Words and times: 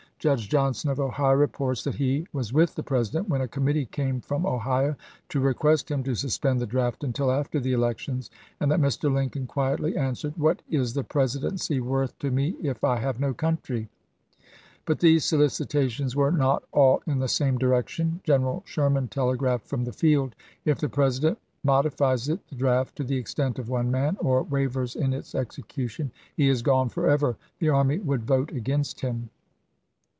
Judge 0.21 0.49
Johnson 0.49 0.91
of 0.91 0.99
Ohio 0.99 1.33
reports 1.33 1.83
that 1.83 1.95
he 1.95 2.27
was 2.31 2.53
with 2.53 2.75
the 2.75 2.83
President 2.83 3.27
when 3.27 3.41
a 3.41 3.47
committee 3.47 3.87
came 3.87 4.21
from 4.21 4.45
Ohio 4.45 4.95
to 5.29 5.39
request 5.39 5.89
him 5.89 6.03
to 6.03 6.13
suspend 6.13 6.59
the 6.59 6.67
draft 6.67 7.03
until 7.03 7.31
after 7.31 7.59
the 7.59 7.73
elections, 7.73 8.29
and 8.59 8.69
that 8.69 8.79
Mr. 8.79 9.11
Lincoln 9.11 9.47
quietly 9.47 9.97
answered," 9.97 10.35
What 10.37 10.61
is 10.69 10.93
the 10.93 11.03
Presidency 11.03 11.79
worth 11.79 12.15
to 12.19 12.29
me 12.29 12.53
if 12.61 12.83
I 12.83 12.97
have 12.97 13.19
no 13.19 13.33
country 13.33 13.89
1" 14.37 14.37
But 14.85 14.99
these 14.99 15.25
solicitations 15.25 16.15
were 16.15 16.31
not 16.31 16.65
all 16.71 17.01
in 17.07 17.17
the 17.17 17.27
same 17.27 17.57
direction. 17.57 18.21
General 18.23 18.61
Sherman 18.63 19.07
telegraphed 19.07 19.65
from 19.67 19.85
the 19.85 19.91
field," 19.91 20.35
If 20.65 20.77
the 20.77 20.87
President 20.87 21.39
modi 21.63 21.89
fies 21.89 22.29
it 22.29 22.47
[the 22.49 22.55
draft] 22.55 22.95
to 22.97 23.03
the 23.03 23.17
extent 23.17 23.57
of 23.57 23.69
one 23.69 23.89
man, 23.89 24.17
or 24.21 24.43
wavers 24.43 24.95
in 24.95 25.13
its 25.13 25.33
execution, 25.33 26.11
he 26.37 26.47
is 26.47 26.61
gone 26.61 26.89
forever; 26.89 27.37
the 27.57 27.65
Sei?64.17' 27.65 27.75
army 27.75 27.97
would 27.97 28.23
vote 28.27 28.51
against 28.51 28.99
him." 29.01 29.31